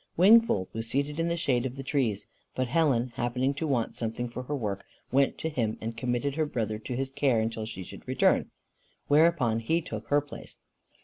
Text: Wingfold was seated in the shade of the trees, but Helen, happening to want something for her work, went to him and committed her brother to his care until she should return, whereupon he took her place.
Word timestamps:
Wingfold 0.17 0.69
was 0.73 0.87
seated 0.89 1.19
in 1.19 1.27
the 1.27 1.37
shade 1.37 1.63
of 1.63 1.75
the 1.75 1.83
trees, 1.83 2.25
but 2.55 2.65
Helen, 2.67 3.09
happening 3.17 3.53
to 3.53 3.67
want 3.67 3.93
something 3.93 4.27
for 4.29 4.41
her 4.41 4.55
work, 4.55 4.83
went 5.11 5.37
to 5.37 5.47
him 5.47 5.77
and 5.79 5.95
committed 5.95 6.33
her 6.37 6.45
brother 6.47 6.79
to 6.79 6.95
his 6.95 7.11
care 7.11 7.39
until 7.39 7.67
she 7.67 7.83
should 7.83 8.07
return, 8.07 8.49
whereupon 9.09 9.59
he 9.59 9.79
took 9.79 10.07
her 10.07 10.19
place. 10.19 10.57